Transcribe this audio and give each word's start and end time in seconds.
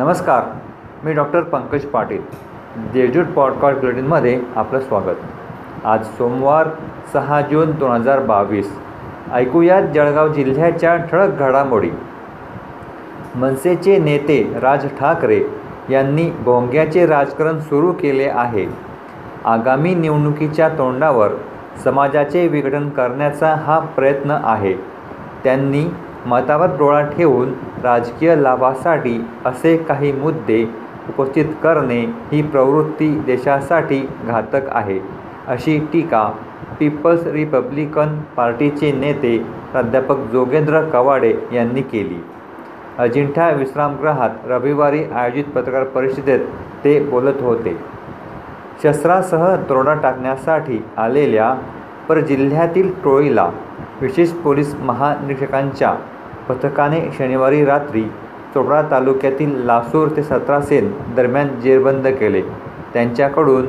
नमस्कार 0.00 0.42
मी 1.04 1.12
डॉक्टर 1.12 1.42
पंकज 1.42 1.80
पाटील 1.80 2.20
देजूट 2.76 3.24
पॉडकास्ट 3.26 3.80
बुलेटिनमध्ये 3.80 4.42
आपलं 4.56 4.80
स्वागत. 4.80 5.16
आज 5.84 6.04
सोमवार 6.04 6.68
सहा 7.12 7.40
जून 7.40 7.70
दोन 7.70 7.90
हजार 7.90 8.20
बावीस. 8.20 8.78
ऐकूयात 9.32 9.82
जळगाव 9.82 10.28
जिल्ह्याच्या 10.28 10.96
ठळक 10.96 11.28
घडामोडी. 11.28 11.90
मनसेचे 13.34 13.98
नेते 13.98 14.56
राज 14.60 14.86
ठाकरे 15.00 15.42
यांनी 15.90 16.30
भोंग्याचे 16.30 17.06
राजकारण 17.06 17.60
सुरू 17.60 17.92
केले 17.92 18.24
आहे. 18.24 18.66
आगामी 19.44 19.94
निवडणुकीच्या 19.94 20.68
तोंडावर 20.68 21.28
समाजाचे 21.84 22.48
विघटन 22.48 22.88
करण्याचा 22.88 23.54
हा 23.54 23.78
प्रयत्न 23.78 24.36
आहे. 24.44 24.72
त्यांनी 25.44 25.84
मतावर 26.26 26.76
डोळा 26.78 27.00
ठेवून 27.02 27.52
राजकीय 27.82 28.34
लाभासाठी 28.36 29.18
असे 29.44 29.76
काही 29.76 30.12
मुद्दे 30.12 30.62
उपस्थित 31.08 31.44
करणे 31.62 32.00
ही 32.32 32.42
प्रवृत्ती 32.42 33.08
देशासाठी 33.26 34.00
घातक 34.26 34.68
आहे 34.68 34.98
अशी 35.48 35.78
टीका 35.92 36.30
पीपल्स 36.80 37.26
रिपब्लिकन 37.26 38.18
पार्टीचे 38.36 38.92
नेते 38.92 39.36
प्राध्यापक 39.72 40.18
जोगेंद्र 40.32 40.80
कवाडे 40.82 41.32
यांनी 41.52 41.82
केली. 41.82 42.18
अजिंठा 42.98 43.48
विश्रामगृहात 43.50 44.30
रविवारी 44.46 45.02
आयोजित 45.04 45.44
पत्रकार 45.44 45.84
परिषदेत 45.84 46.40
ते 46.84 46.98
बोलत 47.00 47.40
होते. 47.40 47.76
शस्त्रासह 48.82 49.54
तोडा 49.68 49.94
टाकण्यासाठी 49.94 50.84
आलेल्या 50.96 51.54
पर 52.08 52.20
जिल्ह्यातील 52.20 52.90
टोळीला 53.04 53.50
विशेष 54.00 54.30
पोलीस 54.42 54.74
महानिरीक्षकांच्या 54.80 55.92
पथकाने 56.48 57.00
शनिवारी 57.18 57.64
रात्री 57.64 58.02
चोपडा 58.54 58.80
तालुक्यातील 58.90 59.54
लासूर 59.66 60.08
ते 60.16 60.22
सतरा 60.22 60.60
सेल 60.60 60.90
दरम्यान 61.16 61.48
जेरबंद 61.60 62.06
केले. 62.20 62.40
त्यांच्याकडून 62.92 63.68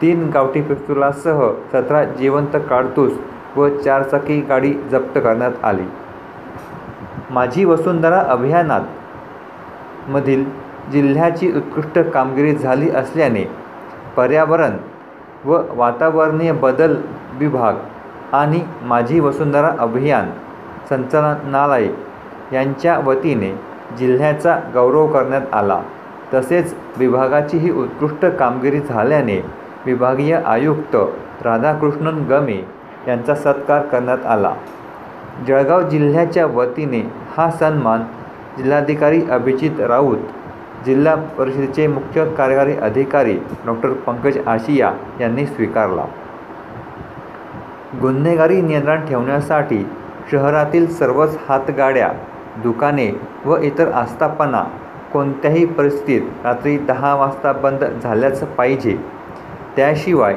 तीन 0.00 0.28
गावठी 0.30 0.60
पिस्तुलासह 0.62 1.40
सतरा 1.72 2.04
जिवंत 2.18 2.56
काडतूस 2.70 3.12
व 3.56 3.68
चारचाकी 3.68 4.40
गाडी 4.40 4.72
जप्त 4.90 5.18
करण्यात 5.18 5.64
आली. 5.64 5.86
माझी 7.30 7.64
वसुंधरा 7.64 8.20
अभियानात 8.28 10.10
मधील 10.10 10.44
जिल्ह्याची 10.92 11.52
उत्कृष्ट 11.52 11.98
कामगिरी 11.98 12.54
झाली 12.54 12.90
असल्याने 12.90 13.44
पर्यावरण 14.16 14.76
व 15.44 15.60
वातावरणीय 15.76 16.52
बदल 16.52 16.96
विभाग 17.38 17.74
आणि 18.32 18.60
माझी 18.82 19.20
वसुंधरा 19.20 19.70
अभियान 19.78 20.30
संचालनालय 20.90 21.88
यांच्या 22.52 22.98
वतीने 22.98 23.50
जिल्ह्याचा 23.98 24.58
गौरव 24.74 25.06
करण्यात 25.06 25.54
आला. 25.54 25.80
तसेच 26.34 26.74
विभागाची 26.98 27.58
ही 27.58 27.70
उत्कृष्ट 27.70 28.26
कामगिरी 28.26 28.80
झाल्याने 28.80 29.40
विभागीय 29.86 30.40
आयुक्त 30.46 30.96
राधाकृष्णन 31.44 32.22
गमे 32.24 32.60
यांचा 33.08 33.34
सत्कार 33.34 33.82
करण्यात 33.82 34.26
आला. 34.26 34.52
जळगाव 35.46 35.82
जिल्ह्याच्या 35.82 36.46
वतीने 36.46 37.00
हा 37.36 37.50
सन्मान 37.50 38.02
जिल्हाधिकारी 38.58 39.22
अभिजित 39.30 39.80
राऊत 39.80 40.18
जिल्हा 40.86 41.14
परिषदेचे 41.14 41.86
मुख्य 41.86 42.24
कार्यकारी 42.34 42.76
अधिकारी 42.76 43.38
डॉक्टर 43.66 43.92
पंकज 43.92 44.38
आशिया 44.46 44.92
यांनी 45.20 45.46
स्वीकारला. 45.46 46.04
गुन्हेगारी 47.92 48.60
नियंत्रण 48.62 49.04
ठेवण्यासाठी 49.06 49.78
शहरातील 50.30 50.86
सर्वच 50.94 51.36
हातगाड्या 51.48 52.08
दुकाने 52.62 53.10
व 53.44 53.56
इतर 53.56 53.90
आस्थापना 53.92 54.62
कोणत्याही 55.12 55.64
परिस्थितीत 55.66 56.44
रात्री 56.44 56.76
दहा 56.78 57.14
वाजता 57.14 57.52
बंद 57.52 57.84
झाल्याच 58.02 58.42
पाहिजे. 58.56 58.96
त्याशिवाय 59.76 60.36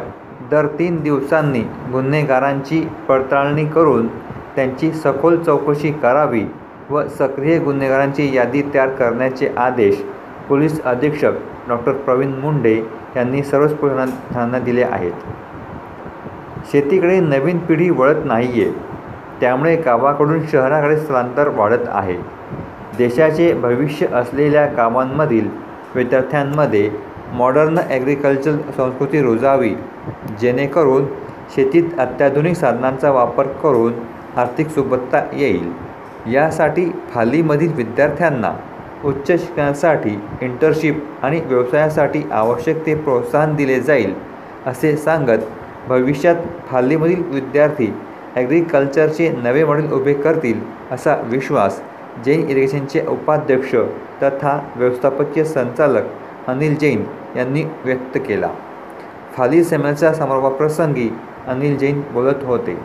दर 0.52 0.68
तीन 0.80 1.02
दिवसांनी 1.02 1.62
गुन्हेगारांची 1.92 2.82
पडताळणी 3.10 3.66
करून 3.66 4.08
त्यांची 4.56 4.92
सखोल 4.94 5.38
चौकशी 5.44 5.92
करावी 5.92 6.46
व 6.90 7.04
सक्रिय 7.20 7.60
गुन्हेगारांची 7.60 8.36
यादी 8.36 8.62
तयार 8.74 8.90
करण्याचे 8.90 9.54
आदेश 9.58 10.02
पोलीस 10.50 10.82
अधीक्षक 10.84 11.34
डॉक्टर 11.68 11.92
प्रवीण 11.92 12.34
मुंडे 12.40 12.76
यांनी 13.16 13.44
सर्वच 13.44 13.74
पोलिसांना 13.74 14.60
दिले 14.60 14.84
आहेत. 14.84 15.12
शेतीकडे 16.72 17.20
नवीन 17.20 17.58
पिढी 17.58 17.90
वळत 17.90 18.26
नाही 18.26 18.62
आहे 18.62 18.72
त्यामुळे 19.42 19.76
गावाकडून 19.76 20.46
शहराकडे 20.48 20.98
स्थलांतर 20.98 21.48
वाढत 21.48 21.88
आहे. 21.88 22.18
देशाचे 22.98 23.52
भविष्य 23.54 24.08
असलेल्या 24.08 24.66
गावांमधील 24.78 25.48
विद्यार्थ्यांमध्ये 25.96 26.90
मॉडर्न 27.34 27.78
ॲग्रिकल्चर 27.90 28.56
संस्कृती 28.78 29.22
रुजावी 29.22 29.74
जेणेकरून 30.42 31.06
शेतीत 31.56 32.00
अत्याधुनिक 32.00 32.56
साधनांचा 32.56 33.12
वापर 33.12 33.48
करून 33.64 33.94
आर्थिक 34.38 34.70
सुबत्ता 34.70 35.22
येईल. 35.34 35.72
यासाठी 36.28 36.86
फालीमधील 37.14 37.72
विद्यार्थ्यांना 37.76 38.52
उच्च 39.04 39.28
शिक्षणासाठी 39.28 40.18
इंटर्नशिप 40.42 41.04
आणि 41.24 41.40
व्यवसायासाठी 41.46 42.22
आवश्यक 42.32 42.86
ते 42.86 42.96
प्रोत्साहन 42.96 43.56
दिले 43.56 43.80
जाईल 43.80 44.14
असे 44.68 44.96
सांगत 44.98 45.46
भविष्यात 45.88 46.36
फाल्लीमधील 46.68 47.24
विद्यार्थी 47.24 47.94
ॲग्रिकल्चरचे 48.36 49.30
नवे 49.30 49.64
मॉडेल 49.64 49.92
उभे 49.92 50.14
करतील 50.14 50.60
असा 50.92 51.16
विश्वास 51.16 51.82
जैन 52.26 52.40
इरिगेशनचे 52.40 53.06
उपाध्यक्ष 53.08 53.76
तथा 54.24 54.60
व्यवस्थापकीय 54.76 55.44
संचालक 55.44 56.04
अनिल 56.48 56.76
जैन 56.76 57.04
यांनी 57.36 57.64
व्यक्त 57.86 58.18
केला. 58.28 58.50
फाली 59.38 59.64
सेमिनारच्या 59.64 60.14
समारोपाप्रसंगी 60.14 61.10
अनिल 61.48 61.78
जैन 61.78 62.02
बोलत 62.12 62.44
होते 62.44 62.78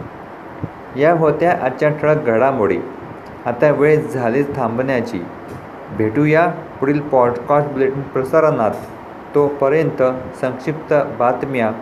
या 0.97 1.13
होत्या 1.13 1.59
आजच्या 1.63 1.89
ठळक 1.89 2.25
घडामोडी. 2.25 2.79
आता 3.47 3.71
वेळ 3.71 4.01
झाली 4.01 4.43
थांबण्याची. 4.43 5.19
भेटूया 5.99 6.47
पुढील 6.81 7.01
पॉडकास्ट 7.01 7.71
बुलेटिन 7.71 8.03
प्रसारणात. 8.03 8.71
तोपर्यंत 9.35 10.03
संक्षिप्त 10.41 10.95
बातम्या 11.19 11.73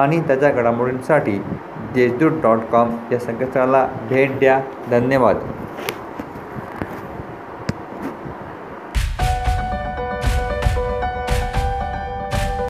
आणि 0.00 0.20
त्याच्या 0.20 0.50
घडामोडींसाठी 0.50 1.38
देशदूत 1.94 2.32
डॉट 2.42 2.58
कॉम 2.72 2.96
या 3.12 3.18
संकेतस्थळाला 3.18 3.88
भेट 4.08 4.38
द्या. 4.38 4.60
धन्यवाद. 4.90 5.36